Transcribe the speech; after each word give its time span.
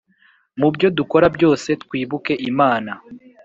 Mu 0.59 0.67
byo 0.73 0.87
dukora 0.97 1.27
byose 1.35 1.69
twibuke 1.83 2.33
imana 2.49 2.91